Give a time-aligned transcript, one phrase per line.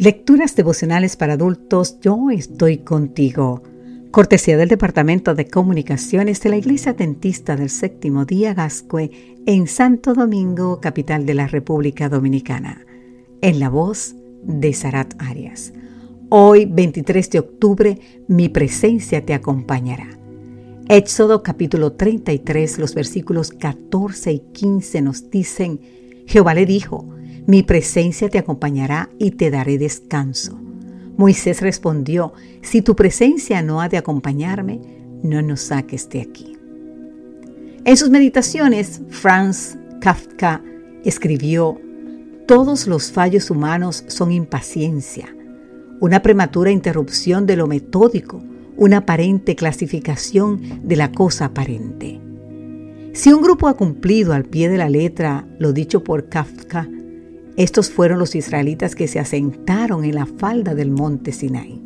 [0.00, 3.62] Lecturas devocionales para adultos, yo estoy contigo.
[4.10, 9.10] Cortesía del Departamento de Comunicaciones de la Iglesia Dentista del Séptimo Día Gascue
[9.44, 12.86] en Santo Domingo, capital de la República Dominicana.
[13.42, 15.74] En la voz de Sarat Arias.
[16.30, 20.08] Hoy, 23 de octubre, mi presencia te acompañará.
[20.88, 25.78] Éxodo capítulo 33, los versículos 14 y 15 nos dicen,
[26.24, 27.06] Jehová le dijo,
[27.46, 30.58] mi presencia te acompañará y te daré descanso.
[31.16, 34.80] Moisés respondió, si tu presencia no ha de acompañarme,
[35.22, 36.56] no nos saques de aquí.
[37.84, 40.62] En sus meditaciones, Franz Kafka
[41.04, 41.80] escribió,
[42.46, 45.34] todos los fallos humanos son impaciencia,
[46.00, 48.42] una prematura interrupción de lo metódico,
[48.76, 52.20] una aparente clasificación de la cosa aparente.
[53.12, 56.88] Si un grupo ha cumplido al pie de la letra lo dicho por Kafka,
[57.56, 61.80] estos fueron los israelitas que se asentaron en la falda del monte Sinai.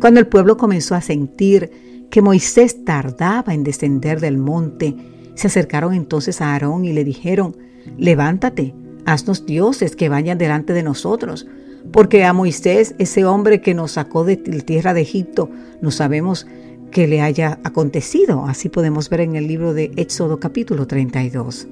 [0.00, 1.70] Cuando el pueblo comenzó a sentir
[2.10, 4.94] que Moisés tardaba en descender del monte,
[5.34, 7.56] se acercaron entonces a Aarón y le dijeron,
[7.96, 8.74] levántate,
[9.06, 11.46] haznos dioses que vayan delante de nosotros,
[11.92, 16.46] porque a Moisés, ese hombre que nos sacó de tierra de Egipto, no sabemos
[16.90, 18.44] que le haya acontecido.
[18.46, 21.68] Así podemos ver en el libro de Éxodo capítulo 32.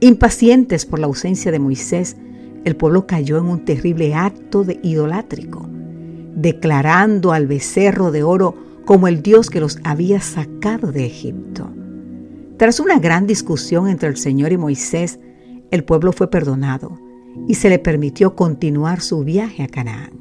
[0.00, 2.16] Impacientes por la ausencia de Moisés,
[2.64, 5.68] el pueblo cayó en un terrible acto de idolátrico,
[6.34, 11.70] declarando al becerro de oro como el Dios que los había sacado de Egipto.
[12.56, 15.18] Tras una gran discusión entre el Señor y Moisés,
[15.70, 16.98] el pueblo fue perdonado
[17.48, 20.12] y se le permitió continuar su viaje a Canaán.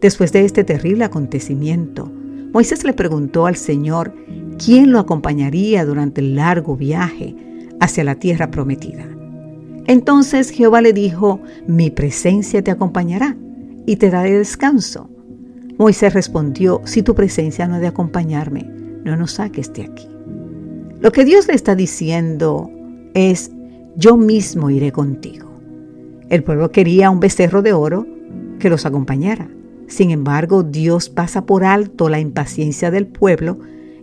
[0.00, 2.10] Después de este terrible acontecimiento,
[2.52, 4.14] Moisés le preguntó al Señor
[4.64, 7.36] quién lo acompañaría durante el largo viaje
[7.80, 9.13] hacia la tierra prometida.
[9.86, 13.36] Entonces Jehová le dijo, mi presencia te acompañará
[13.86, 15.10] y te daré descanso.
[15.78, 18.64] Moisés respondió, si tu presencia no ha de acompañarme,
[19.04, 20.08] no nos saques de aquí.
[21.00, 22.70] Lo que Dios le está diciendo
[23.12, 23.50] es,
[23.96, 25.50] yo mismo iré contigo.
[26.30, 28.06] El pueblo quería un becerro de oro
[28.58, 29.48] que los acompañara.
[29.86, 33.58] Sin embargo, Dios pasa por alto la impaciencia del pueblo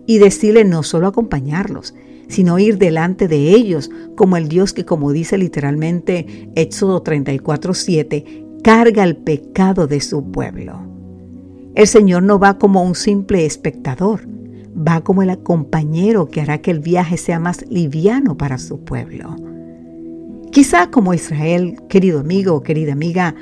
[0.05, 1.95] y decide no solo acompañarlos,
[2.27, 9.03] sino ir delante de ellos como el Dios que, como dice literalmente Éxodo 34:7, carga
[9.03, 10.79] el pecado de su pueblo.
[11.75, 14.21] El Señor no va como un simple espectador,
[14.75, 19.35] va como el compañero que hará que el viaje sea más liviano para su pueblo.
[20.51, 23.35] Quizá como Israel, querido amigo o querida amiga,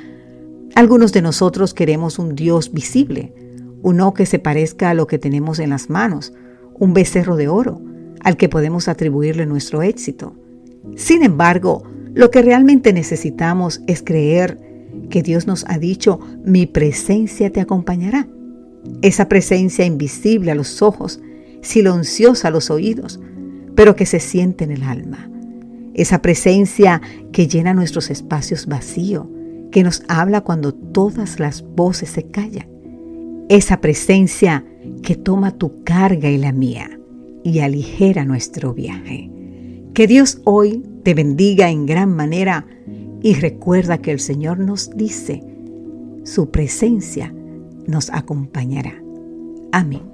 [0.76, 3.34] algunos de nosotros queremos un Dios visible,
[3.82, 6.32] uno que se parezca a lo que tenemos en las manos,
[6.78, 7.82] un becerro de oro,
[8.22, 10.34] al que podemos atribuirle nuestro éxito.
[10.96, 11.82] Sin embargo,
[12.14, 14.58] lo que realmente necesitamos es creer
[15.08, 18.28] que Dios nos ha dicho, mi presencia te acompañará.
[19.02, 21.20] Esa presencia invisible a los ojos,
[21.62, 23.20] silenciosa a los oídos,
[23.74, 25.30] pero que se siente en el alma.
[25.94, 27.00] Esa presencia
[27.32, 29.26] que llena nuestros espacios vacíos,
[29.70, 32.68] que nos habla cuando todas las voces se callan.
[33.48, 34.64] Esa presencia
[35.02, 36.99] que toma tu carga y la mía
[37.44, 39.30] y aligera nuestro viaje.
[39.94, 42.66] Que Dios hoy te bendiga en gran manera
[43.22, 45.42] y recuerda que el Señor nos dice,
[46.24, 47.34] su presencia
[47.86, 49.02] nos acompañará.
[49.72, 50.09] Amén.